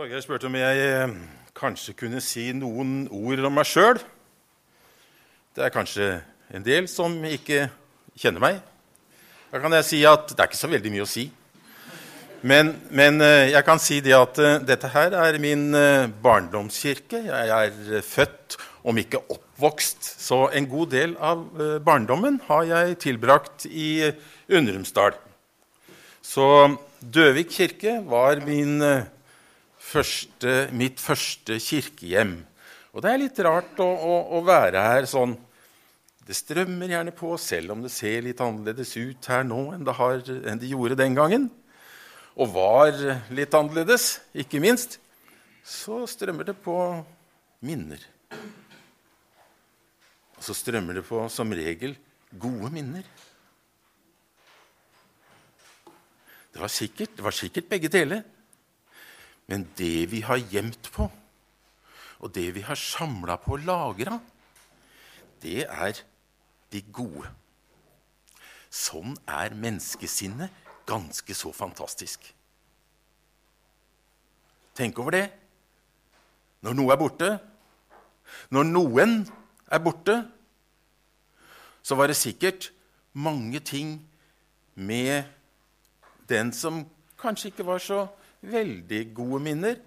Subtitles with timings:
[0.00, 1.10] Torgeir spurte om jeg eh,
[1.52, 3.98] kanskje kunne si noen ord om meg sjøl.
[5.52, 6.06] Det er kanskje
[6.56, 7.66] en del som ikke
[8.16, 8.62] kjenner meg.
[9.50, 11.26] Da kan jeg si at det er ikke så veldig mye å si.
[12.40, 15.68] Men, men eh, jeg kan si det at eh, dette her er min
[16.24, 17.20] barndomskirke.
[17.28, 21.44] Jeg er født, om ikke oppvokst, så en god del av
[21.84, 24.14] barndommen har jeg tilbrakt i
[24.48, 25.20] Undrumsdal.
[26.24, 26.46] Så
[27.00, 29.04] Døvik kirke var min eh,
[29.90, 32.38] første, mitt første kirkehjem.
[32.94, 35.36] Og det er litt rart å, å, å, være her sånn.
[36.26, 39.94] Det strømmer gjerne på, selv om det ser litt annerledes ut her nå enn det,
[39.98, 41.48] har, enn det gjorde den gangen.
[42.38, 42.94] Og var
[43.34, 44.98] litt annerledes, ikke minst.
[45.66, 46.76] Så strømmer det på
[47.66, 48.02] minner.
[50.38, 51.96] Og så strømmer det på, som regel,
[52.30, 53.06] gode minner.
[56.50, 58.22] Det var sikkert, det var sikkert begge deler.
[59.50, 61.08] Men det vi har gjemt på,
[62.20, 64.20] og det vi har samla på og lagra,
[65.42, 66.02] det er
[66.70, 67.26] de gode.
[68.70, 70.54] Sånn er menneskesinnet
[70.86, 72.28] ganske så fantastisk.
[74.78, 75.24] Tenk over det.
[76.62, 77.30] Når noe er borte,
[78.54, 79.16] når noen
[79.66, 80.16] er borte,
[81.82, 82.70] så var det sikkert
[83.18, 83.96] mange ting
[84.78, 85.24] med
[86.30, 86.84] den som
[87.18, 88.04] kanskje ikke var så
[88.40, 89.80] veldig gode minner,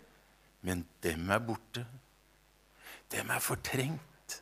[0.64, 1.86] men dem er borte.
[3.12, 4.38] Dem er fortrengt.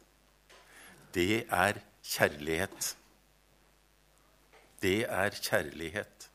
[1.14, 2.96] Det er kjærlighet.
[4.82, 6.28] Det er kjærlighet.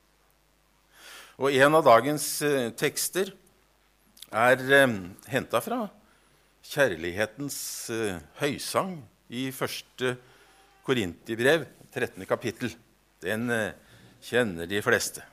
[1.36, 3.32] Og en av dagens eh, tekster
[4.32, 4.94] er eh,
[5.28, 5.84] henta fra
[6.66, 7.58] kjærlighetens
[7.94, 8.96] eh, høysang
[9.28, 10.16] i første
[10.86, 12.26] Korintibrev, 13.
[12.28, 12.72] kapittel.
[13.22, 13.72] Den eh,
[14.22, 15.24] kjenner de fleste.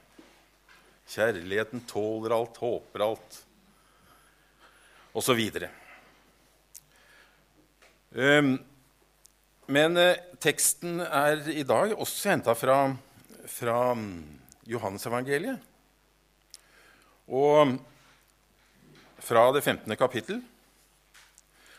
[1.10, 3.40] Kjærligheten tåler alt, håper alt,
[5.14, 5.42] osv.
[8.14, 8.56] Um,
[9.74, 12.78] men eh, teksten er i dag også henta fra,
[13.50, 13.78] fra
[14.70, 15.60] Johannesevangeliet.
[17.34, 17.78] Og
[19.24, 19.96] fra det 15.
[20.00, 20.42] kapittel.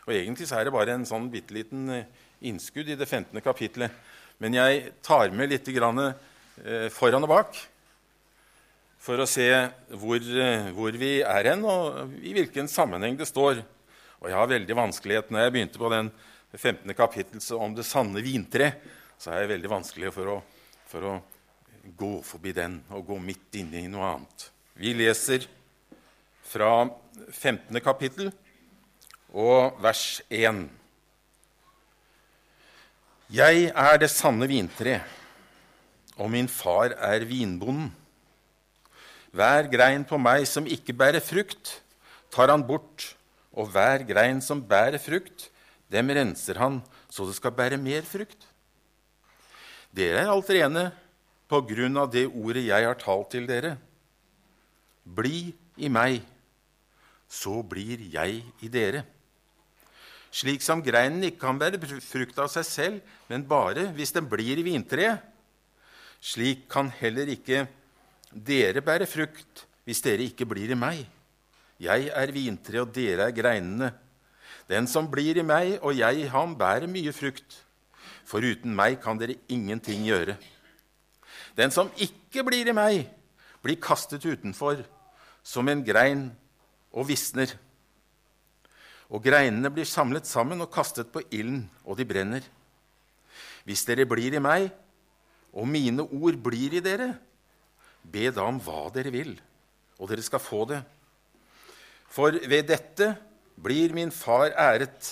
[0.05, 1.89] Og egentlig så er det bare en sånn bitte liten
[2.45, 3.41] innskudd i det 15.
[3.45, 3.93] kapittelet.
[4.41, 7.61] Men jeg tar med litt eh, foran og bak
[9.05, 9.45] for å se
[9.93, 13.61] hvor, eh, hvor, vi er hen, og i hvilken sammenheng det står.
[14.21, 16.09] Og jeg har veldig vanskelighet når jeg begynte på den
[16.55, 16.93] 15.
[16.97, 18.71] kapittel om det sanne vintre,
[19.21, 20.37] så er jeg veldig vanskelig for å,
[20.89, 21.15] for å
[21.99, 24.47] gå forbi den og gå midt inne i noe annet.
[24.73, 25.45] Vi leser
[26.45, 26.87] fra
[27.29, 27.77] 15.
[27.85, 28.31] kapittel
[29.35, 30.63] og vers 1.
[33.35, 34.97] Jeg er det sanne vintre,
[36.17, 37.91] og min far er vinbonden.
[39.35, 41.81] Hver grein på meg som ikke bærer frukt,
[42.31, 43.15] tar han bort,
[43.51, 45.49] og hver grein som bærer frukt,
[45.91, 46.79] dem renser han
[47.11, 48.47] så det skal bære mer frukt.
[49.95, 50.89] Dere er alt rene
[51.51, 53.75] på grunn av det ordet jeg har talt til dere.
[55.03, 56.23] Bli i meg,
[57.27, 59.05] så blir jeg i dere.
[60.35, 64.59] Slik som greinen ikke kan bære frukt av seg selv, men bare hvis den blir
[64.59, 65.23] i vintreet.
[66.19, 67.65] Slik kan heller ikke
[68.35, 71.03] dere bærer frukt hvis dere ikke blir i meg.
[71.79, 73.91] Jeg er vintreet, og dere er greinene.
[74.69, 77.61] Den som blir i meg, og jeg i ham, bærer mye frukt.
[78.25, 80.37] For uten meg kan dere ingenting gjøre.
[81.55, 83.05] Den som ikke blir i meg,
[83.61, 84.81] blir kastet utenfor
[85.45, 86.29] som en grein
[86.95, 87.53] og visner
[89.09, 92.45] og greinene blir samlet sammen og kastet på ilden, og de brenner.
[93.65, 94.69] Hvis dere blir i meg,
[95.53, 97.13] og mine ord blir i dere,
[98.11, 99.35] be da om hva dere vil,
[99.99, 100.81] og dere skal få det.
[102.11, 103.13] For ved dette
[103.55, 105.11] blir min far æret,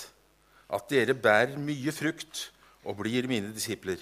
[0.74, 2.50] at dere bærer mye frukt
[2.84, 4.00] og blir mine disipler.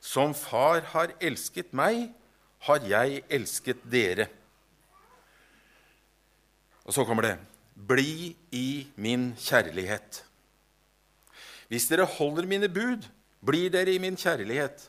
[0.00, 2.08] Som far har elsket meg,
[2.66, 4.28] har jeg elsket dere.
[6.86, 7.36] Og så kommer det
[7.86, 10.24] bli i min kjærlighet.
[11.68, 13.04] Hvis dere holder mine bud,
[13.44, 14.88] blir dere i min kjærlighet,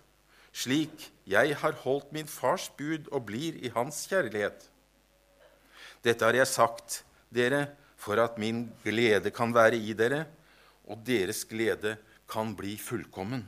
[0.60, 4.66] slik jeg har holdt min fars bud og blir i hans kjærlighet.
[6.04, 7.02] Dette har jeg sagt
[7.34, 7.68] dere
[8.00, 10.26] for at min glede kan være i dere,
[10.90, 11.98] og deres glede
[12.30, 13.44] kan bli fullkommen.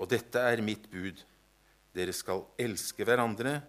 [0.00, 1.20] Og dette er mitt bud.
[1.94, 3.60] Dere skal elske hverandre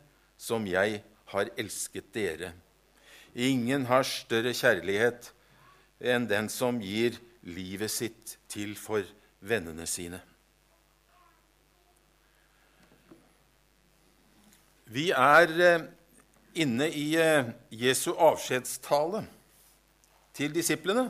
[0.42, 2.54] som jeg har elsket dere.
[3.36, 5.30] Ingen har større kjærlighet
[6.02, 9.06] enn den som gir livet sitt til for
[9.46, 10.22] vennene sine.
[14.96, 15.82] Vi er eh,
[16.64, 19.26] inne i eh, Jesu avskjedstale
[20.38, 21.10] til disiplene.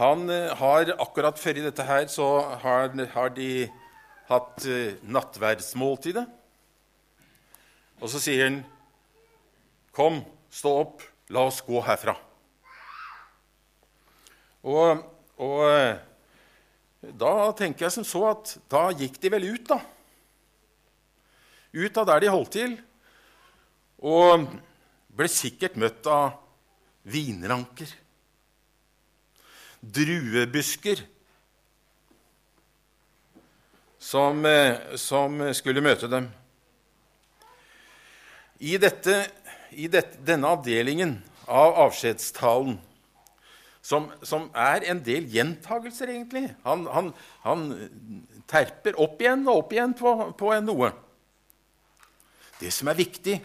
[0.00, 2.26] Han eh, har akkurat før i dette her så
[2.64, 3.68] har, har de
[4.26, 4.66] hatt
[5.06, 6.26] nattverdsmåltidet.
[8.02, 8.64] Og så sier han,
[9.94, 12.18] 'Kom, stå opp, la oss gå herfra'.
[14.66, 15.06] Og,
[15.38, 15.62] og
[17.22, 19.78] da tenker jeg som så at da gikk de vel ut, da.
[21.76, 22.76] Ut av der de holdt til,
[24.00, 24.46] og
[25.16, 26.38] ble sikkert møtt av
[27.08, 27.90] vinranker,
[29.80, 31.04] druebusker,
[34.06, 34.44] som,
[35.00, 36.28] som skulle møte dem.
[38.62, 39.18] I, dette,
[39.76, 42.78] i dette, denne avdelingen av avskjedstalen
[43.86, 46.48] som, som, er en del gjentagelser, egentlig.
[46.64, 47.10] Han, han,
[47.44, 47.66] han,
[48.50, 50.90] terper opp igjen og opp igjen på, på noe.
[52.60, 53.36] Det som er viktig,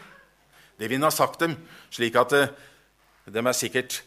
[0.80, 1.58] det vi har sagt dem,
[1.94, 2.54] slik at eh,
[3.32, 4.02] de er sikkert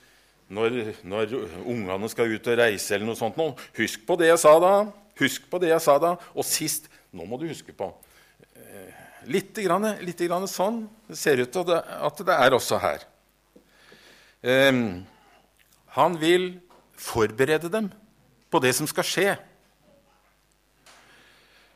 [0.52, 1.34] når, når
[1.64, 4.74] ungene skal ut og reise eller noe sånt nå, Husk på det jeg sa da.
[5.20, 6.16] Husk på det jeg sa da.
[6.34, 7.86] Og sist Nå må du huske på
[8.58, 13.06] eh, Litt, grann, litt grann sånn det ser ut til at det er også her.
[14.44, 15.06] Um,
[15.94, 16.50] han vil
[17.00, 17.86] forberede dem
[18.52, 19.30] på det som skal skje.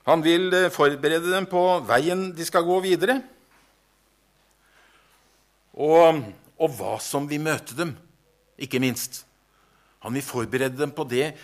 [0.09, 3.21] Han vil eh, forberede dem på veien de skal gå videre,
[5.79, 6.23] og,
[6.59, 7.93] og hva som vil møte dem,
[8.59, 9.21] ikke minst.
[10.03, 11.35] Han vil forberede dem på det.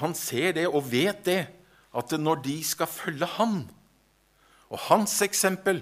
[0.00, 1.38] Han ser det og vet det,
[1.94, 3.62] at når de skal følge han
[4.72, 5.78] og hans eksempel,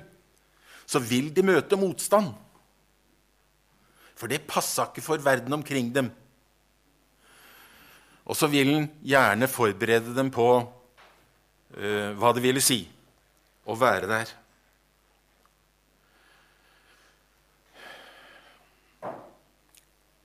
[0.85, 2.35] så vil de møte motstand.
[4.19, 6.11] For det passa ikke for verden omkring dem.
[8.29, 10.47] Og så vil han gjerne forberede dem på
[11.76, 12.80] uh, hva det ville si
[13.66, 14.32] å være der.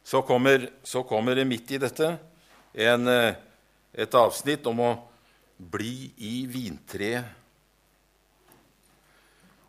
[0.07, 2.13] Så kommer, så kommer det midt i dette
[2.71, 3.35] en, eh,
[3.91, 4.91] et avsnitt om å
[5.59, 7.27] bli i vintreet.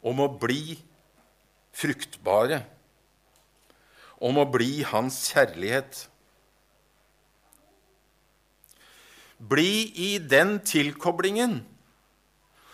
[0.06, 0.76] Om å bli
[1.74, 2.60] fruktbare
[4.24, 6.06] om å bli hans kjærlighet.
[9.38, 11.60] Bli i den tilkoblingen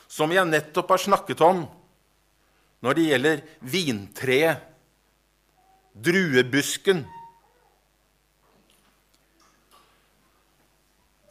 [0.08, 1.64] som jeg nettopp har snakket om
[2.84, 4.64] når det gjelder vintreet,
[5.94, 7.04] druebusken.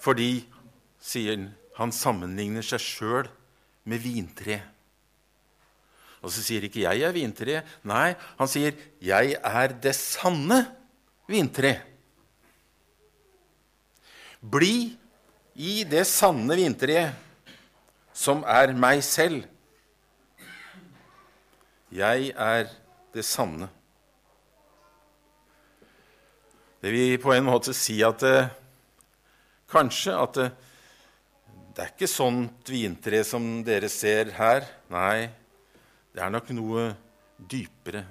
[0.02, 0.32] Fordi,
[0.98, 1.46] sier han,
[1.78, 3.30] han sammenligner seg sjøl
[3.90, 4.70] med vintreet.
[6.24, 7.64] Og så sier ikke 'jeg er vintre'.
[7.84, 10.72] Nei, han sier 'jeg er det sanne
[11.28, 11.82] vintre'.
[14.40, 14.98] Bli
[15.54, 17.14] i det sanne vintreet,
[18.14, 19.46] som er meg selv.
[21.94, 22.70] Jeg er
[23.14, 23.70] det sanne.
[26.82, 28.50] Det vil på en måte si at det, eh,
[29.72, 30.50] kanskje at det,
[31.74, 34.66] det er ikke sånt vintre som dere ser her.
[34.94, 35.30] Nei,
[36.14, 36.90] det er nok noe
[37.38, 38.04] dypere.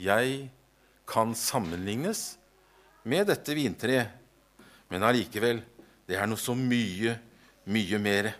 [0.00, 0.48] Jeg
[1.08, 2.36] kan sammenlignes
[3.04, 4.08] med dette vintreet,
[4.88, 5.60] men allikevel
[6.08, 7.14] det er noe så mye,
[7.70, 8.30] mye mer.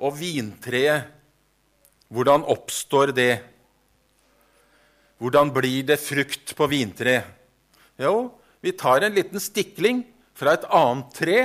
[0.00, 1.10] Og vintreet,
[2.14, 3.34] hvordan oppstår det?
[5.20, 7.28] Hvordan blir det frukt på vintreet?
[8.00, 8.32] Jo,
[8.64, 10.02] vi tar en liten stikling
[10.34, 11.38] fra et annet tre,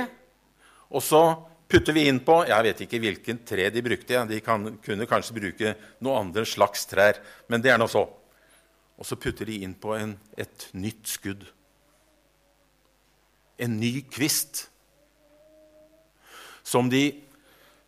[0.90, 1.22] og så
[1.70, 4.24] putter vi inn på Jeg vet ikke hvilken tre de brukte.
[4.26, 8.02] De kan, kunne kanskje bruke noe andre slags trær, men det er nå så.
[8.98, 11.46] Og så putter de inn på et nytt skudd.
[13.60, 14.66] En ny kvist.
[16.64, 17.04] Som de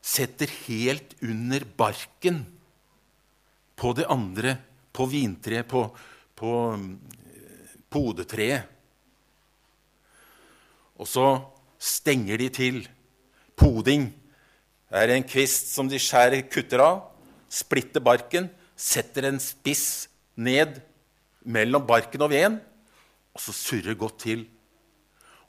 [0.03, 2.43] setter helt under barken
[3.79, 4.57] på det andre,
[4.93, 5.87] på vintreet, på,
[6.37, 6.53] på
[7.93, 8.69] podetreet.
[11.01, 11.27] Og så
[11.83, 12.83] stenger de til
[13.59, 14.09] Poding
[14.93, 17.03] er en kvist som de skjærer kutter av,
[17.53, 20.81] splitter barken, setter en spiss ned
[21.45, 22.59] mellom barken og veden,
[23.33, 24.45] og så surrer godt til.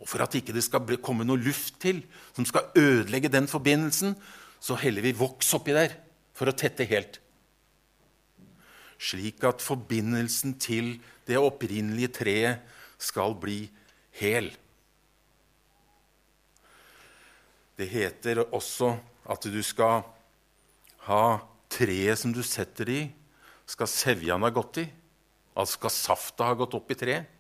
[0.04, 2.02] Og For at ikke det skal komme noe luft til
[2.36, 4.18] som skal ødelegge den forbindelsen,
[4.60, 5.96] så heller vi voks oppi der
[6.36, 7.22] for å tette helt.
[9.00, 13.66] Slik at forbindelsen til det opprinnelige treet skal bli
[14.20, 14.52] hel.
[17.80, 18.94] Det heter også
[19.32, 20.04] at du skal
[21.08, 21.24] ha
[21.72, 23.12] treet som du setter det i,
[23.68, 24.86] skal sevjan ha gått i.
[25.56, 27.33] Altså skal safta ha gått opp i treet.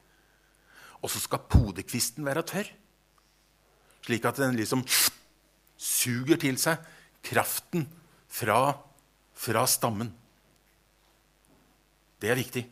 [1.04, 2.70] Og så skal podekvisten være tørr,
[4.04, 4.86] slik at den liksom
[5.80, 6.80] suger til seg
[7.24, 7.86] kraften
[8.32, 8.74] fra,
[9.36, 10.12] fra stammen.
[12.24, 12.64] Det er viktig.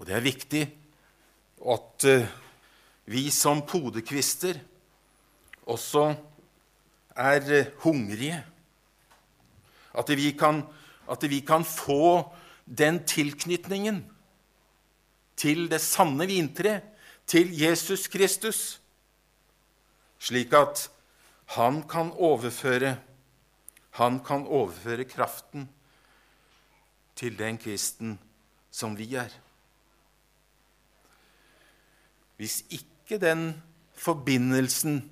[0.00, 0.62] Og det er viktig
[1.60, 2.30] at uh,
[3.12, 4.62] vi som podekvister
[5.68, 6.06] også
[7.20, 8.38] er uh, hungrige.
[9.92, 10.62] At vi, kan,
[11.04, 12.30] at vi kan få
[12.64, 14.00] den tilknytningen
[15.40, 16.84] til det sanne vintreet,
[17.30, 18.80] til Jesus Kristus,
[20.18, 20.88] slik at
[21.54, 22.96] han kan overføre
[23.98, 25.68] han kan overføre kraften
[27.18, 28.18] til den kvisten
[28.70, 29.32] som vi er.
[32.38, 33.50] Hvis ikke den
[33.98, 35.02] forbindelsen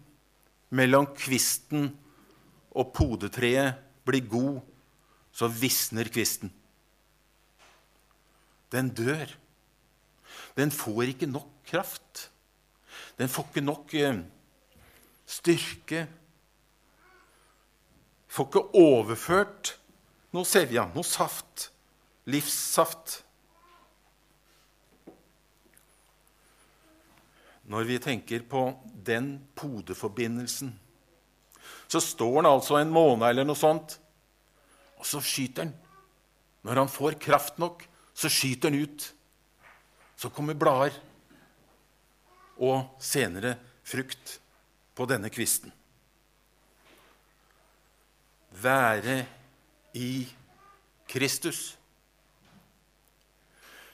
[0.70, 1.90] mellom kvisten
[2.70, 3.74] og podetreet
[4.06, 4.60] blir god,
[5.32, 6.52] så visner kvisten.
[8.72, 9.26] Den dør.
[10.58, 12.30] Den får ikke nok kraft.
[13.18, 14.18] Den får ikke nok eh,
[15.26, 16.06] styrke.
[18.28, 19.76] Får ikke overført
[20.34, 21.68] noe sevja, noe saft,
[22.28, 23.20] livssaft.
[27.68, 28.64] Når vi tenker på
[29.06, 30.72] den podeforbindelsen,
[31.88, 33.98] så står han altså en måned eller noe sånt,
[34.98, 35.74] og så skyter han.
[36.66, 37.84] Når han får kraft nok,
[38.16, 39.12] så skyter han ut.
[40.18, 40.96] Så kommer blader
[42.58, 43.54] og senere
[43.86, 44.40] frukt
[44.98, 45.70] på denne kvisten.
[48.58, 49.20] Være
[49.94, 50.26] i
[51.08, 51.76] Kristus.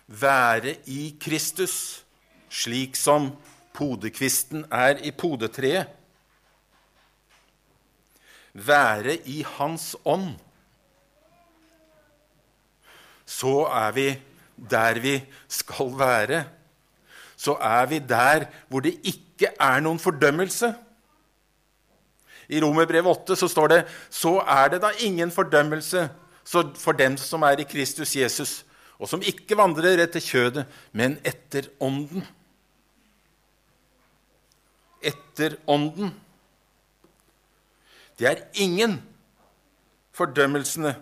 [0.07, 2.05] Være i Kristus,
[2.49, 3.31] slik som
[3.77, 5.93] podekvisten er i podetreet.
[8.55, 10.37] Være i Hans ånd.
[13.27, 14.09] Så er vi
[14.71, 15.19] der vi
[15.49, 16.45] skal være.
[17.37, 20.75] Så er vi der hvor det ikke er noen fordømmelse.
[22.49, 23.81] I Romerbrevet 8 så står det
[24.13, 26.09] så er det da ingen fordømmelse
[26.45, 28.65] for dem som er i Kristus Jesus,
[28.99, 32.25] og som ikke vandrer etter kjødet, men etter Ånden.
[35.03, 36.13] Etter Ånden.
[38.19, 39.01] Det er ingen
[40.15, 40.95] fordømmelsene,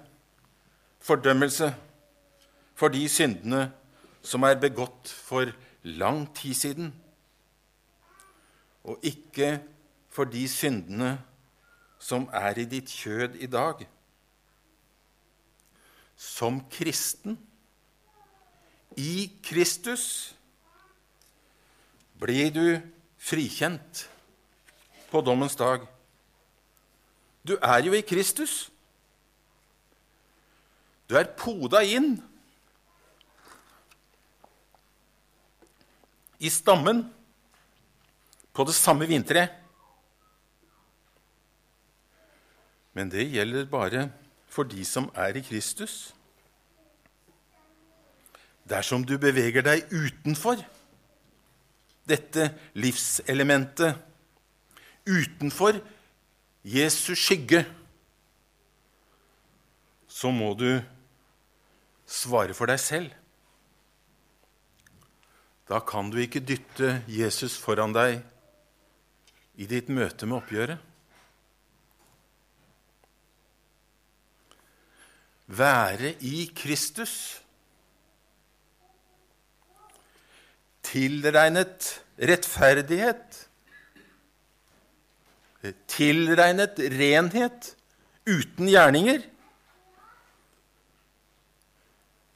[1.03, 1.75] fordømmelse
[2.83, 3.69] for de syndene
[4.27, 5.47] som er begått for
[5.87, 6.89] lang tid siden,
[8.83, 9.61] og ikke
[10.11, 11.13] for de syndene
[12.03, 13.85] som er i ditt kjød i dag.
[16.19, 17.39] Som kristen
[18.99, 20.35] i Kristus
[22.19, 22.67] blir du
[23.15, 24.03] frikjent
[25.15, 25.87] på dommens dag.
[27.47, 28.73] Du er jo i Kristus.
[31.07, 32.17] Du er poda inn
[36.43, 37.05] i stammen
[38.53, 39.55] på det samme vintreet.
[42.93, 44.09] Men det gjelder bare
[44.53, 46.13] for de som er i Kristus.
[48.69, 50.61] Dersom du beveger deg utenfor
[52.09, 53.97] dette livselementet,
[55.09, 55.79] utenfor
[56.63, 57.65] Jesus skygge,
[60.11, 60.69] så må du
[62.07, 63.22] svare for deg selv.
[65.69, 68.21] Da kan du ikke dytte Jesus foran deg
[69.61, 70.93] i ditt møte med oppgjøret.
[75.57, 77.43] være i Kristus.
[80.83, 83.49] Tilregnet rettferdighet.
[85.89, 87.75] Tilregnet renhet
[88.27, 89.23] uten gjerninger.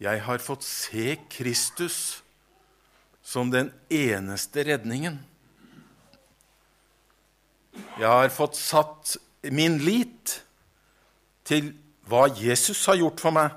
[0.00, 2.22] Jeg har fått se Kristus
[3.26, 5.18] som den eneste redningen.
[7.98, 9.16] Jeg har fått satt
[9.50, 10.36] min lit
[11.46, 11.72] til
[12.06, 13.50] hva Jesus har gjort for meg,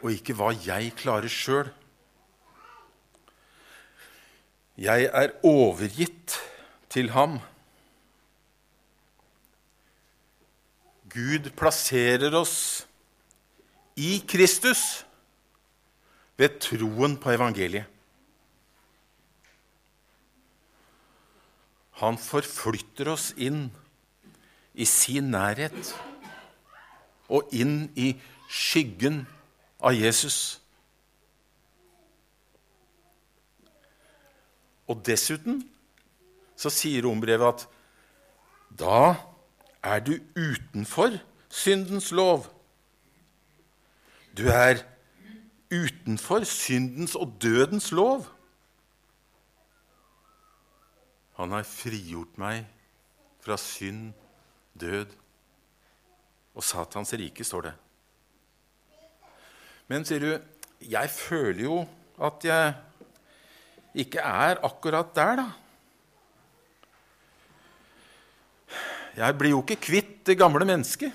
[0.00, 1.68] og ikke hva jeg klarer sjøl.
[4.80, 6.40] Jeg er overgitt
[6.90, 7.38] til ham.
[11.12, 12.58] Gud plasserer oss
[14.00, 15.04] i Kristus
[16.40, 17.93] ved troen på evangeliet.
[22.00, 23.68] Han forflytter oss inn
[24.74, 25.94] i sin nærhet
[27.30, 28.12] og inn i
[28.50, 29.22] skyggen
[29.78, 30.58] av Jesus.
[34.90, 35.62] Og dessuten
[36.58, 37.64] så sier rombrevet at
[38.74, 39.14] da
[39.84, 41.16] er du utenfor
[41.48, 42.48] syndens lov.
[44.34, 44.82] Du er
[45.70, 48.26] utenfor syndens og dødens lov.
[51.38, 52.64] Han har frigjort meg
[53.44, 54.12] fra synd,
[54.78, 55.10] død
[56.54, 57.74] og Satans rike, står det.
[59.90, 60.30] Men sier du,
[60.84, 61.82] jeg føler jo
[62.22, 62.74] at jeg
[64.04, 65.50] ikke er akkurat der, da.
[69.14, 71.12] Jeg blir jo ikke kvitt det gamle mennesket.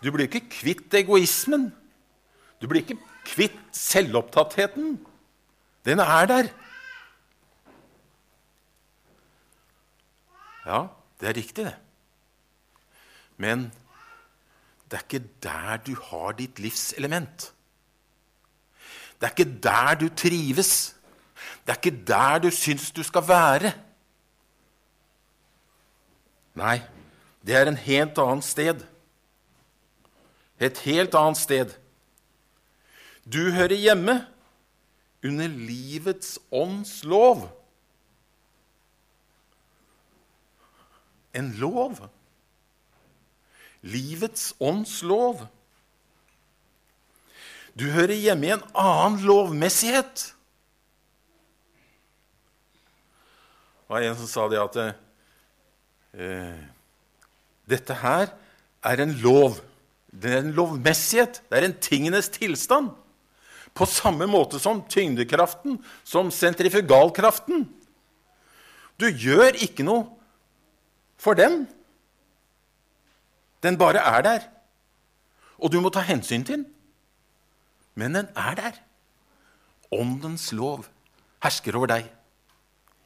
[0.00, 1.68] Du blir ikke kvitt egoismen.
[2.60, 2.96] Du blir ikke
[3.28, 4.96] kvitt selvopptattheten.
[5.84, 6.48] Den er der.
[10.66, 10.86] Ja,
[11.20, 11.76] det er riktig, det.
[13.36, 13.72] Men
[14.90, 17.52] det er ikke der du har ditt livselement.
[19.20, 20.96] Det er ikke der du trives.
[21.66, 23.72] Det er ikke der du syns du skal være.
[26.54, 26.82] Nei,
[27.46, 28.82] det er en helt annet sted.
[30.60, 31.72] Et helt annet sted.
[33.24, 34.26] Du hører hjemme
[35.24, 37.46] under livets ånds lov.
[41.34, 41.98] En lov.
[43.82, 45.46] Livets ånds lov.
[47.72, 50.28] Du hører hjemme i en annen lovmessighet.
[53.80, 54.78] Det var en som sa det at
[56.16, 56.62] eh,
[57.68, 58.30] dette her
[58.92, 59.58] er en lov.
[60.12, 61.40] Det er en lovmessighet.
[61.48, 62.92] Det er en tingenes tilstand.
[63.72, 67.64] På samme måte som tyngdekraften, som sentrifugalkraften.
[69.00, 70.04] Du gjør ikke noe
[71.22, 71.68] for den.
[73.62, 74.48] Den bare er der.
[75.62, 76.66] Og du må ta hensyn til den.
[77.94, 78.80] Men den er der.
[79.92, 80.86] Åndens lov
[81.44, 82.08] hersker over deg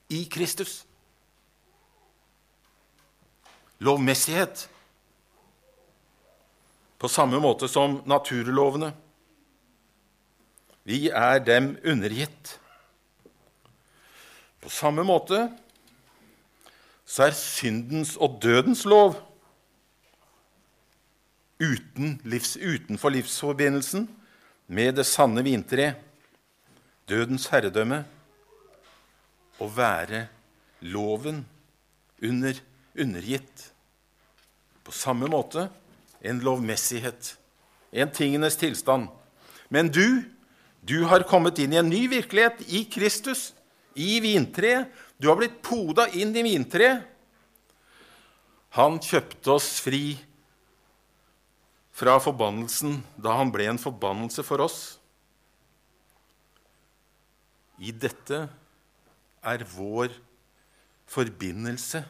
[0.09, 0.85] i Kristus.
[3.79, 4.69] Lovmessighet.
[6.97, 8.95] På samme måte som naturlovene.
[10.87, 12.61] Vi er dem undergitt.
[14.63, 15.51] På samme måte
[17.07, 19.15] så er syndens og dødens lov
[21.63, 24.09] uten livs, utenfor livsforbindelsen
[24.67, 25.95] med det sanne vintre,
[27.09, 28.03] dødens herredømme,
[29.63, 30.27] å være
[30.85, 31.45] loven
[32.21, 32.59] under,
[32.99, 33.71] undergitt.
[34.85, 35.69] På samme måte
[36.21, 37.37] en lovmessighet,
[37.93, 39.09] en tingenes tilstand.
[39.73, 40.27] Men du,
[40.83, 43.53] du har kommet inn i en ny virkelighet i Kristus,
[43.97, 44.91] i vintreet.
[45.17, 47.05] Du har blitt poda inn i vintreet.
[48.77, 50.19] Han kjøpte oss fri
[51.97, 54.81] fra forbannelsen da han ble en forbannelse for oss.
[57.81, 58.43] I dette
[59.47, 60.13] er vår
[61.09, 62.03] forbindelse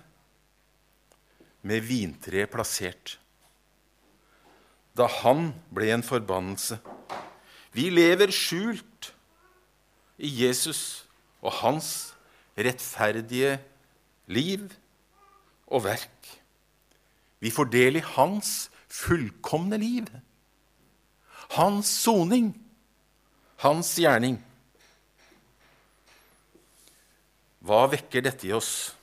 [1.67, 3.17] med vintreet plassert.
[4.99, 6.81] Da han ble en forbannelse.
[7.77, 9.13] Vi lever skjult
[10.17, 11.05] i Jesus
[11.45, 12.16] og hans
[12.57, 13.59] rettferdige
[14.33, 14.65] liv
[15.67, 16.31] og verk.
[17.41, 20.09] Vi får del i hans fullkomne liv.
[21.57, 22.55] Hans soning,
[23.63, 24.41] hans gjerning.
[27.67, 28.95] Hva vekker dette i oss?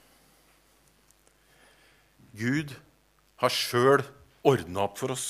[2.34, 2.74] Gud
[3.44, 4.04] har sjøl
[4.48, 5.28] ordna opp for oss.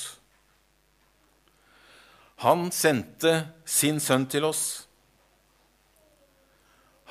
[2.43, 3.33] Han sendte
[3.65, 4.85] sin sønn til oss.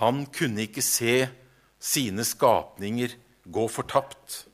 [0.00, 1.26] Han kunne ikke se
[1.82, 3.16] sine skapninger
[3.52, 4.46] gå fortapt.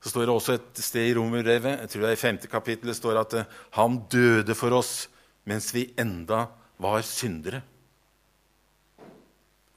[0.00, 2.94] Så står det også et sted i Romerbrevet, jeg tror det er i femte kapittel,
[2.96, 3.34] står at
[3.76, 5.08] han døde for oss
[5.48, 6.46] mens vi enda
[6.80, 7.60] var syndere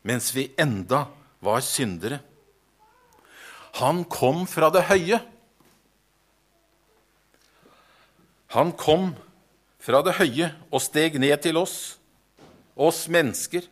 [0.03, 1.07] mens vi enda
[1.43, 2.19] var syndere.
[3.79, 5.19] Han kom fra det høye.
[8.53, 9.13] Han kom
[9.81, 11.97] fra det høye og steg ned til oss,
[12.75, 13.65] oss mennesker,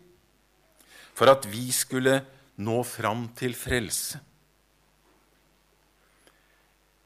[1.14, 2.22] for at vi skulle
[2.62, 4.20] nå fram til frelse.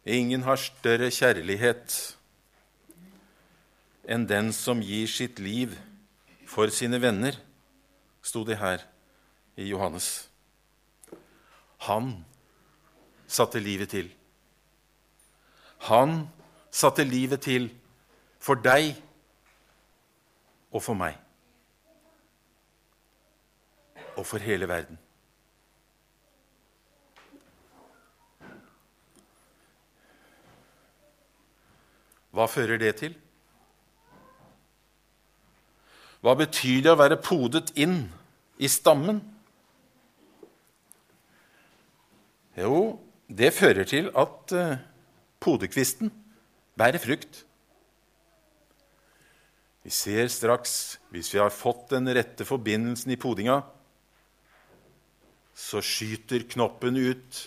[0.05, 1.95] Ingen har større kjærlighet
[4.05, 5.73] enn den som gir sitt liv
[6.45, 7.33] for sine venner,
[8.21, 8.83] sto det her
[9.57, 10.27] i Johannes.
[11.89, 12.13] Han
[13.27, 14.11] satte livet til.
[15.89, 16.27] Han
[16.69, 17.69] satte livet til
[18.41, 18.93] for deg
[20.69, 21.17] og for meg.
[24.15, 24.99] Og for hele verden.
[32.35, 33.13] Hva fører det til?
[36.19, 37.99] Hva betyr det å være podet inn
[38.59, 39.21] i stammen?
[42.57, 42.97] Jo,
[43.27, 44.77] det fører til at uh,
[45.43, 46.11] podekvisten
[46.79, 47.43] bærer frukt.
[49.85, 53.59] Vi ser straks, hvis vi har fått den rette forbindelsen i podinga,
[55.55, 57.45] så skyter knoppen ut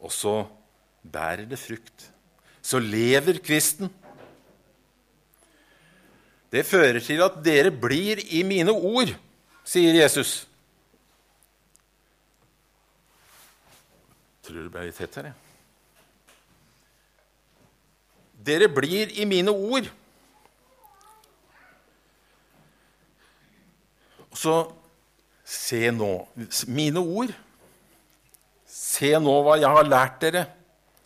[0.00, 0.34] og så
[1.02, 2.10] bærer det frukt.
[2.62, 3.90] Så lever kvisten.
[6.52, 9.10] Det fører til at dere blir i mine ord,
[9.66, 10.46] sier Jesus.
[14.36, 15.42] Jeg tror det ble litt tett her, jeg.
[18.46, 19.88] Dere blir i mine ord.
[24.30, 24.54] Og så
[25.46, 26.10] se nå
[26.66, 27.32] Mine ord.
[28.66, 30.42] Se nå hva jeg har lært dere,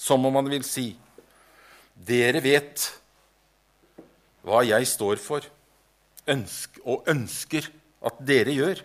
[0.00, 0.88] som om man vil si.
[1.94, 2.86] Dere vet
[4.46, 5.44] hva jeg står for
[6.30, 7.68] ønsk, og ønsker
[8.08, 8.80] at dere gjør.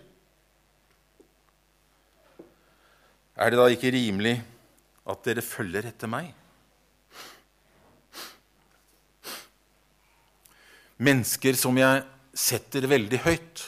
[3.36, 4.36] Er det da ikke rimelig
[5.08, 6.28] at dere følger etter meg?
[10.96, 12.04] Mennesker som jeg
[12.36, 13.64] setter veldig høyt,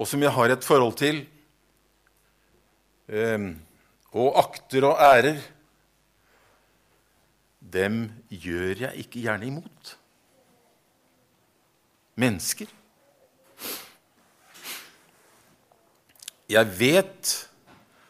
[0.00, 1.24] og som jeg har et forhold til,
[3.12, 3.48] eh,
[4.16, 5.42] og akter og ærer,
[7.60, 9.96] dem gjør jeg ikke gjerne imot.
[12.16, 12.66] Mennesker.
[16.50, 17.34] Jeg vet,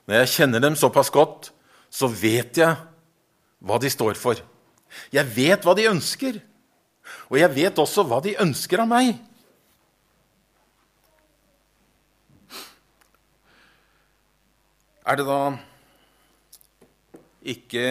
[0.07, 1.50] når jeg kjenner dem såpass godt,
[1.90, 2.79] så vet jeg
[3.61, 4.38] hva de står for.
[5.12, 6.38] Jeg vet hva de ønsker,
[7.29, 9.18] og jeg vet også hva de ønsker av meg.
[15.11, 15.57] Er det da
[17.42, 17.85] ikke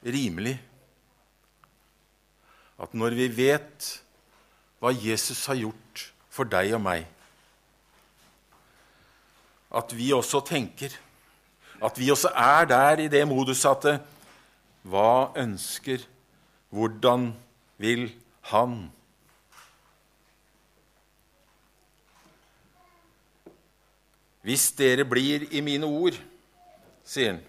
[0.00, 0.54] rimelig
[2.80, 3.88] at når vi vet
[4.80, 7.04] hva Jesus har gjort for deg og meg,
[9.76, 10.96] at vi også tenker,
[11.84, 14.00] at vi også er der i det moduset at
[14.88, 16.00] hva ønsker,
[16.72, 17.34] hvordan
[17.76, 18.08] vil
[18.54, 18.86] han?
[24.40, 26.16] Hvis dere blir i mine ord,
[27.04, 27.42] sier han,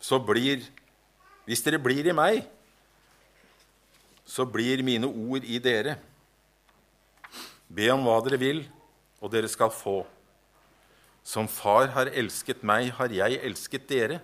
[0.00, 0.64] så blir
[1.44, 2.44] Hvis dere blir i meg,
[4.22, 5.96] så blir mine ord i dere.
[7.66, 8.60] Be om hva dere vil,
[9.18, 10.04] og dere skal få.
[11.26, 14.20] Som Far har elsket meg, har jeg elsket dere.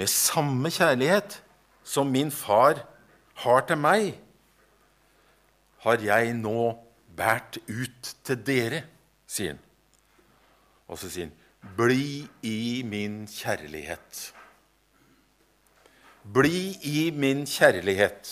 [0.00, 1.42] Med samme kjærlighet
[1.84, 2.80] som min far
[3.42, 4.14] har til meg,
[5.84, 6.72] har jeg nå
[7.20, 8.84] båret ut til dere,
[9.28, 9.62] sier han.
[10.90, 11.36] Og så sier han,
[11.76, 14.20] bli i min kjærlighet.
[16.24, 18.30] Bli i min kjærlighet.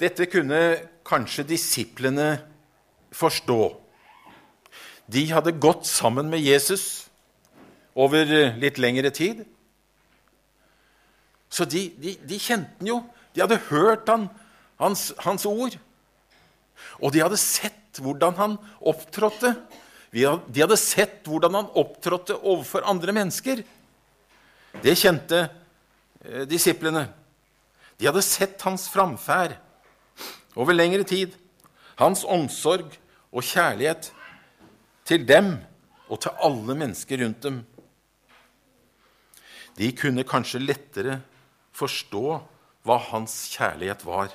[0.00, 0.60] Dette kunne
[1.06, 2.30] kanskje disiplene
[3.16, 3.60] forstå.
[5.12, 7.06] De hadde gått sammen med Jesus
[7.94, 8.26] over
[8.60, 9.44] litt lengre tid.
[11.48, 12.98] Så de, de, de kjente han jo.
[13.32, 14.28] De hadde hørt han,
[14.80, 15.76] hans, hans ord.
[17.00, 19.54] Og de hadde sett hvordan han opptrådte.
[20.12, 23.62] De hadde sett hvordan han opptrådte overfor andre mennesker.
[24.82, 25.46] Det kjente
[26.24, 27.06] eh, disiplene.
[27.96, 29.56] De hadde sett hans framferd
[30.56, 31.34] over lengre tid.
[31.96, 32.92] Hans omsorg
[33.32, 34.10] og kjærlighet
[35.08, 35.56] til dem
[36.08, 37.62] og til alle mennesker rundt dem.
[39.76, 41.20] De kunne kanskje lettere
[41.76, 42.24] forstå
[42.86, 44.30] hva hans kjærlighet var.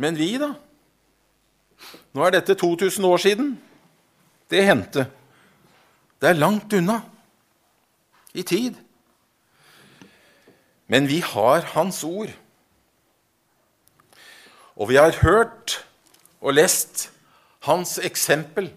[0.00, 0.54] Men vi, da?
[2.16, 3.50] Nå er dette 2000 år siden
[4.50, 5.06] det hendte.
[6.20, 7.00] Det er langt unna
[8.34, 8.74] i tid.
[10.90, 12.32] Men vi har Hans ord.
[14.76, 15.84] Og vi har hørt
[16.40, 17.10] og lest
[17.60, 18.70] hans eksempel.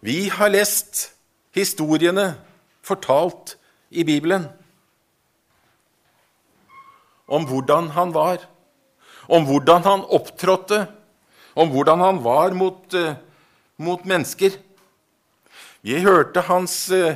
[0.00, 1.12] Vi har lest
[1.52, 2.40] historiene
[2.82, 3.58] fortalt
[3.90, 4.48] i Bibelen
[7.28, 8.48] om hvordan han var
[9.30, 10.84] om hvordan han opptrådte,
[11.54, 13.14] om hvordan han var mot, uh,
[13.78, 14.56] mot mennesker.
[15.86, 17.14] Vi hørte hans uh,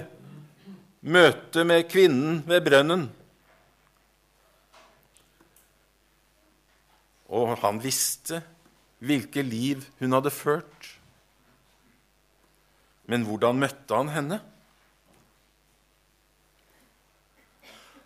[1.02, 3.08] møte med kvinnen ved brønnen.
[7.34, 8.44] Og han visste
[9.04, 10.90] hvilket liv hun hadde ført.
[13.10, 14.38] Men hvordan møtte han henne?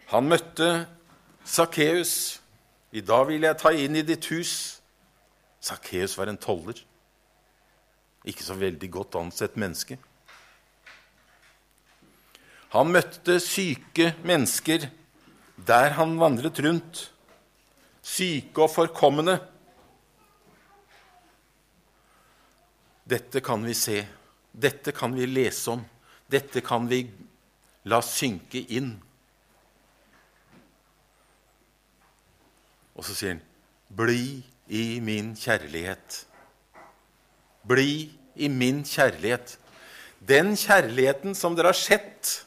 [0.09, 0.87] Han møtte
[1.45, 2.38] Sakkeus
[2.93, 4.53] i dag vil jeg ta inn i ditt hus.
[5.61, 6.79] Sakkeus var en toller.
[8.29, 9.99] Ikke så veldig godt ansett menneske.
[12.73, 14.89] Han møtte syke mennesker
[15.69, 17.09] der han vandret rundt.
[18.05, 19.39] Syke og forkomne.
[23.09, 24.03] Dette kan vi se.
[24.53, 25.85] Dette kan vi lese om.
[26.29, 27.03] Dette kan vi
[27.89, 28.97] la synke inn.
[32.99, 33.43] Og så sier han,
[33.89, 36.25] 'Bli i min kjærlighet'.
[37.69, 39.59] bli i min kjærlighet.
[40.29, 42.47] Den kjærligheten som dere har sett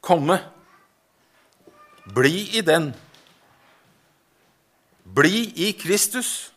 [0.00, 0.38] komme.
[2.14, 2.92] Bli i den.
[5.04, 6.52] Bli i Kristus.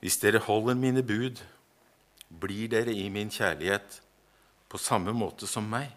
[0.00, 1.42] Hvis dere holder mine bud,
[2.40, 4.00] blir dere i min kjærlighet
[4.68, 5.90] på samme måte som meg.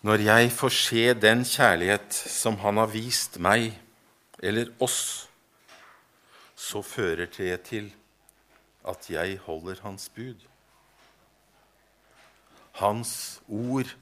[0.00, 3.74] Når jeg får se den kjærlighet som Han har vist meg,
[4.40, 5.28] eller oss,
[6.56, 7.90] så fører det til
[8.88, 10.46] at jeg holder Hans bud.
[12.80, 13.92] Hans ord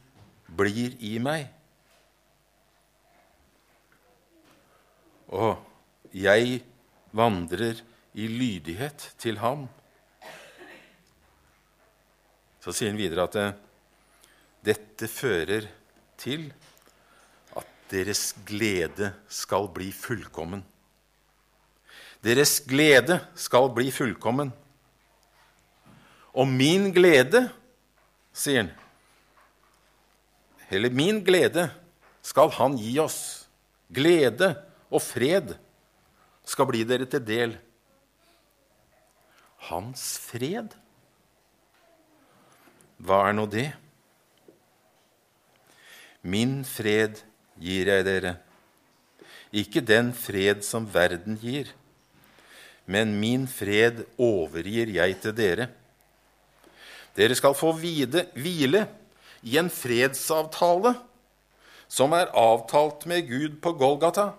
[0.56, 1.48] blir i meg.
[5.34, 5.58] Og
[6.14, 6.60] jeg
[7.10, 7.82] vandrer
[8.14, 9.66] i lydighet til ham.
[12.62, 13.58] Så sier han videre at
[14.64, 15.66] dette fører
[16.18, 16.48] til
[17.56, 20.64] at deres glede skal bli fullkommen.
[22.24, 24.50] Deres glede skal bli fullkommen.
[26.34, 27.48] Og min glede,
[28.34, 28.72] sier han,
[30.68, 31.68] eller min glede
[32.22, 33.48] skal han gi oss.
[33.88, 34.52] Glede
[34.92, 35.54] og fred
[36.44, 37.54] skal bli dere til del.
[39.70, 40.74] Hans fred?
[42.98, 43.70] Hva er nå det?
[46.22, 47.20] Min fred
[47.58, 48.36] gir jeg dere,
[49.54, 51.70] ikke den fred som verden gir,
[52.88, 55.68] men min fred overgir jeg til dere.
[57.16, 58.86] Dere skal få vide, hvile
[59.42, 60.94] i en fredsavtale
[61.88, 64.30] som er avtalt med Gud på Golgata.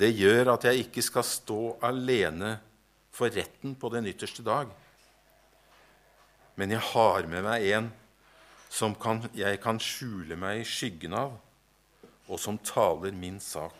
[0.00, 2.54] Det gjør at jeg ikke skal stå alene
[3.12, 4.70] for retten på den ytterste dag.
[6.56, 7.90] Men jeg har med meg en
[8.70, 11.34] som kan, jeg kan skjule meg i skyggen av,
[12.30, 13.74] og som taler min sak.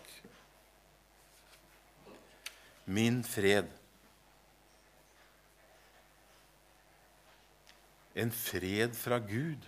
[2.91, 3.71] Min fred.
[8.19, 9.63] En fred fra Gud.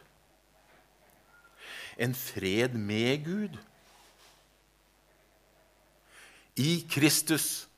[1.96, 3.58] En fred med Gud.
[6.58, 7.68] I Kristus.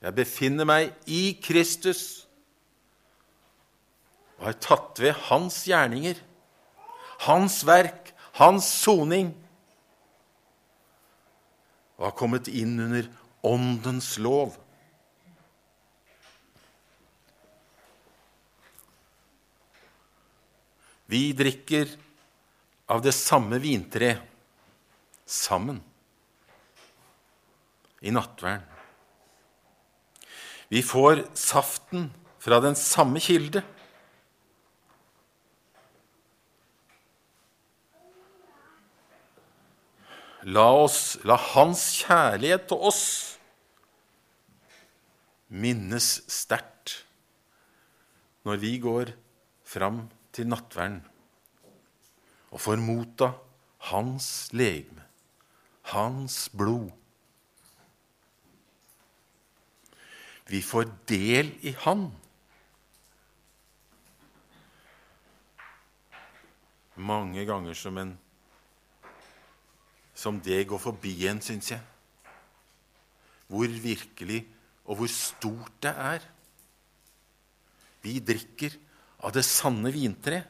[0.00, 2.29] Jeg befinner meg i Kristus
[4.40, 6.16] og har tatt ved hans gjerninger,
[7.28, 9.34] hans verk, hans soning,
[12.00, 13.10] og har kommet inn under
[13.44, 14.56] Åndens lov.
[21.10, 21.90] Vi drikker
[22.88, 24.14] av det samme vintre
[25.28, 25.82] sammen
[28.00, 28.64] i nattverden.
[30.70, 33.64] Vi får saften fra den samme kilde.
[40.48, 43.04] La, oss, la Hans kjærlighet til oss
[45.50, 47.00] minnes sterkt
[48.46, 49.12] når vi går
[49.66, 51.02] fram til nattverden
[52.50, 53.32] og får motta
[53.90, 55.04] Hans legeme,
[55.92, 56.90] Hans blod.
[60.50, 62.10] Vi får del i Han.
[66.96, 68.12] Mange ganger som en
[70.20, 71.80] som det går forbi en, syns jeg.
[73.48, 74.42] Hvor virkelig
[74.84, 76.24] og hvor stort det er.
[78.04, 78.76] Vi drikker
[79.24, 80.42] av det sanne vintre.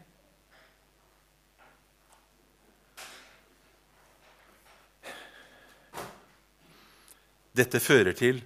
[7.61, 8.43] Dette fører til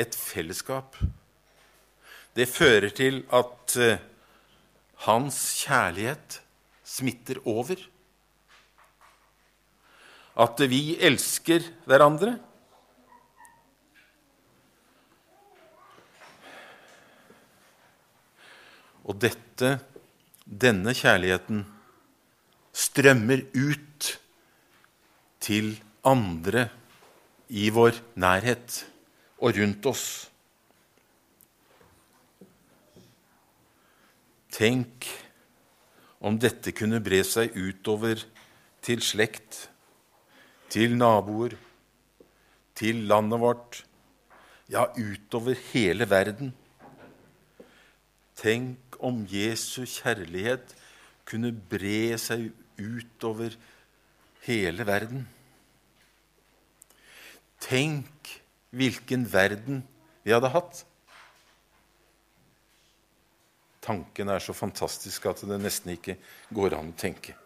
[0.00, 0.96] et fellesskap.
[2.34, 3.98] Det fører til at uh,
[5.06, 6.40] hans kjærlighet
[6.82, 7.78] smitter over
[10.34, 12.34] at vi elsker hverandre.
[19.04, 19.76] Og dette,
[20.44, 21.62] denne kjærligheten,
[22.74, 24.08] strømmer ut
[25.44, 26.66] til andre
[27.54, 28.80] i vår nærhet
[29.38, 30.06] og rundt oss.
[34.54, 35.06] Tenk
[36.24, 38.22] om dette kunne bre seg utover
[38.84, 39.66] til slekt
[40.74, 41.54] til naboer,
[42.74, 43.84] til landet vårt,
[44.72, 46.50] ja, utover hele verden.
[48.34, 50.74] Tenk om Jesu kjærlighet
[51.28, 52.48] kunne bre seg
[52.80, 53.54] utover
[54.48, 55.28] hele verden.
[57.62, 58.34] Tenk
[58.74, 59.84] hvilken verden
[60.24, 60.82] vi hadde hatt.
[63.84, 66.18] Tanken er så fantastisk at det nesten ikke
[66.50, 67.38] går an å tenke.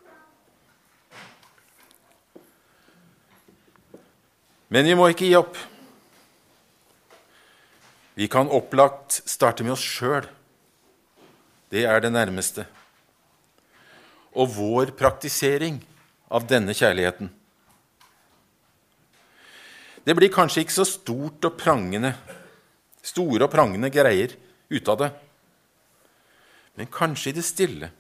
[4.69, 5.57] Men vi må ikke gi opp.
[8.19, 10.27] Vi kan opplagt starte med oss sjøl.
[11.73, 12.67] Det er det nærmeste.
[14.37, 15.81] Og vår praktisering
[16.29, 17.31] av denne kjærligheten.
[20.05, 22.15] Det blir kanskje ikke så stort og prangende,
[23.05, 24.33] store og prangende greier
[24.73, 25.09] ut av det,
[26.81, 27.91] men kanskje i det stille.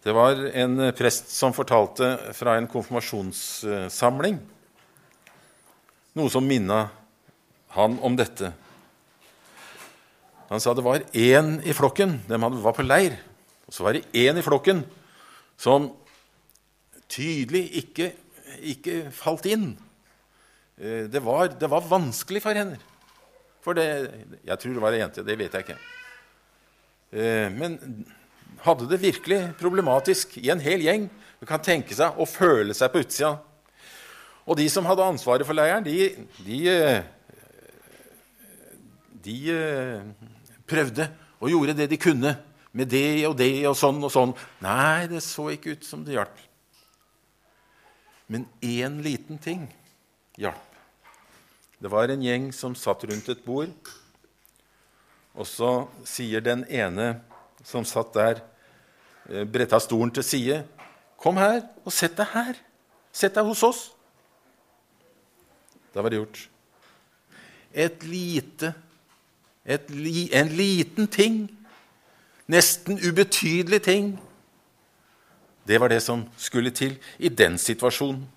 [0.00, 4.38] Det var en prest som fortalte fra en konfirmasjonssamling
[6.18, 6.88] noe som minna
[7.76, 8.50] han om dette.
[10.50, 13.14] Han sa det var én i flokken de var på leir,
[13.68, 14.82] og så var det én i flokken
[15.60, 15.92] som
[17.10, 18.10] tydelig ikke,
[18.72, 19.72] ikke falt inn.
[20.80, 22.78] Eh, det var, det var, vanskelig for henne.
[23.60, 23.86] For det,
[24.46, 25.78] Jeg tror det var ei jente, det vet jeg ikke.
[27.12, 27.76] Eh, men
[28.64, 31.08] hadde det virkelig problematisk i en hel gjeng.
[31.40, 33.36] Du kan tenke seg å føle seg på utsida.
[34.44, 36.10] Og de som hadde ansvaret for leiren, de,
[36.44, 36.60] de,
[39.24, 39.38] de
[40.68, 41.08] prøvde
[41.40, 42.34] og gjorde det de kunne
[42.72, 44.34] med det og det og sånn og sånn.
[44.64, 46.42] Nei, det så ikke ut som det hjalp.
[48.30, 49.66] Men én liten ting
[50.38, 50.66] hjalp.
[51.80, 53.90] Det var en gjeng som satt rundt et bord,
[55.32, 57.14] og så sier den ene
[57.64, 58.49] som satt der, eh,
[59.52, 60.64] bretta stolen til side.
[61.18, 62.54] 'Kom her og sett deg her.
[63.12, 63.90] Sett deg hos oss.'
[65.94, 66.48] Da var det gjort.
[67.74, 68.74] Et lite,
[69.66, 71.50] et li, en liten ting,
[72.46, 74.20] nesten ubetydelig ting,
[75.66, 78.28] det var det som skulle til i den situasjonen.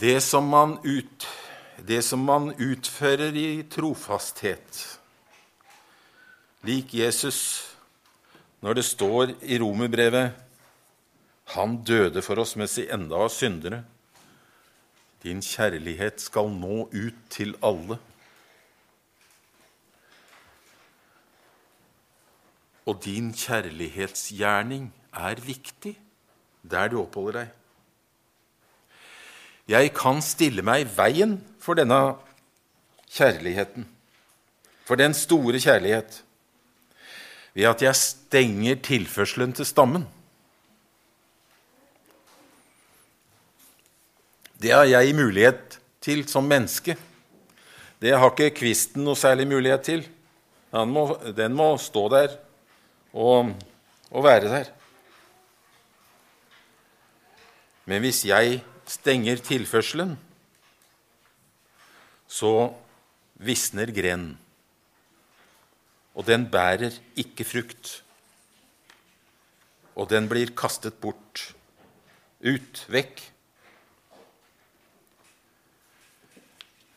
[0.00, 1.26] Det som, man ut,
[1.84, 4.78] det som man utfører i trofasthet,
[6.64, 7.40] lik Jesus
[8.64, 10.40] når det står i romerbrevet
[11.52, 13.82] Han døde for oss mens vi enda var syndere.
[15.20, 17.98] Din kjærlighet skal nå ut til alle.
[22.88, 25.92] Og din kjærlighetsgjerning er viktig
[26.64, 27.52] der du oppholder deg.
[29.68, 32.18] Jeg kan stille meg i veien for denne
[33.14, 33.86] kjærligheten,
[34.84, 36.20] for den store kjærlighet,
[37.54, 40.04] ved at jeg stenger tilførselen til stammen.
[44.60, 46.96] Det har jeg mulighet til som menneske.
[48.00, 50.04] Det har ikke kvisten noe særlig mulighet til.
[50.72, 52.36] Må, den må stå der
[53.14, 53.54] og,
[54.10, 54.70] og være der.
[57.84, 58.60] Men hvis jeg
[58.94, 60.14] stenger tilførselen,
[62.28, 62.54] så
[63.42, 64.34] visner grenen.
[66.14, 68.00] Og den bærer ikke frukt.
[69.94, 71.42] Og den blir kastet bort,
[72.44, 73.22] ut, vekk.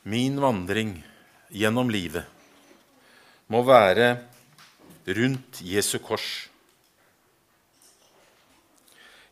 [0.08, 0.96] Min vandring
[1.52, 2.26] gjennom livet
[3.52, 4.10] må være
[5.18, 6.48] rundt Jesu kors.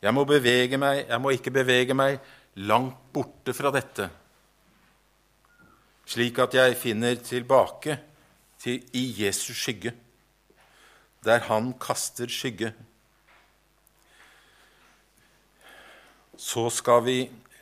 [0.01, 2.19] Jeg må bevege meg, jeg må ikke bevege meg
[2.55, 4.09] langt borte fra dette,
[6.05, 7.97] slik at jeg finner tilbake
[8.61, 9.93] til, i Jesus skygge,
[11.25, 12.71] der han kaster skygge.
[16.37, 17.17] Så skal vi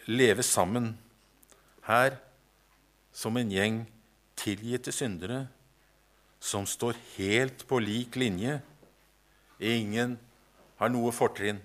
[0.09, 0.93] leve sammen
[1.87, 2.17] her
[3.13, 3.83] som en gjeng
[4.39, 5.45] tilgitte syndere
[6.43, 8.57] som står helt på lik linje.
[9.63, 10.17] Ingen
[10.81, 11.61] har noe fortrinn.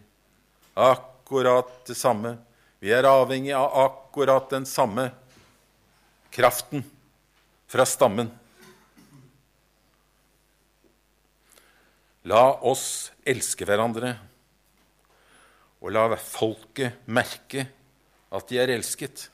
[0.79, 2.37] Akkurat det samme
[2.79, 5.09] vi er avhengig av akkurat den samme
[6.35, 6.85] kraften
[7.69, 8.31] fra stammen.
[12.29, 14.13] La oss elske hverandre,
[15.79, 17.65] og la folket merke
[18.35, 19.29] at de er elsket.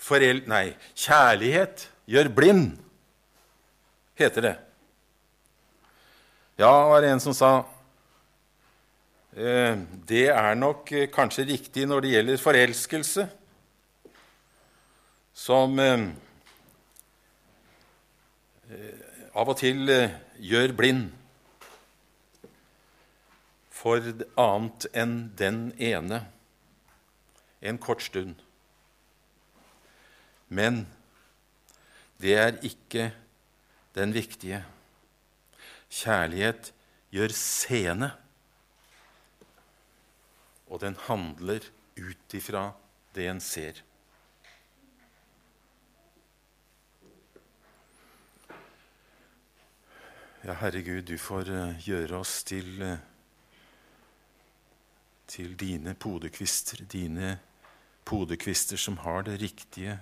[0.00, 2.70] Forel nei, kjærlighet gjør blind,
[4.18, 4.56] heter det.
[6.60, 7.50] Ja, var det en som sa
[9.30, 13.28] det er nok eh, kanskje riktig når det gjelder forelskelse,
[15.34, 16.08] som eh,
[19.30, 19.86] av og til
[20.42, 21.06] gjør blind
[23.70, 24.02] for
[24.34, 26.24] annet enn den ene
[27.62, 28.34] en kort stund.
[30.50, 30.82] Men
[32.20, 33.12] det er ikke
[33.94, 34.64] den viktige.
[35.90, 36.72] Kjærlighet
[37.14, 38.10] gjør seende
[40.70, 41.64] og den handler
[41.98, 42.70] ut ifra
[43.14, 43.82] det en ser.
[50.44, 53.02] Ja, Herre Gud, du får eh, gjøre oss til, eh,
[55.28, 57.34] til dine podekvister, dine
[58.08, 59.98] podekvister som har det riktige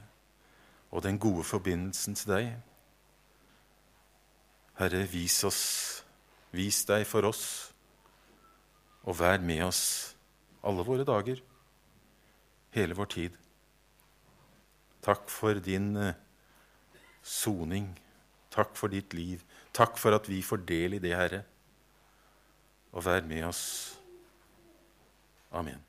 [0.90, 2.52] og den gode forbindelsen til deg.
[4.78, 5.64] Herre, vis oss,
[6.54, 7.72] vis deg for oss,
[9.02, 10.14] og vær med oss
[10.62, 11.42] alle våre dager,
[12.74, 13.36] hele vår tid.
[15.04, 16.14] Takk for din uh,
[17.22, 17.90] soning.
[18.50, 19.44] Takk for ditt liv.
[19.76, 21.42] Takk for at vi får del i det, Herre.
[22.92, 23.66] Og vær med oss.
[25.52, 25.87] Amen.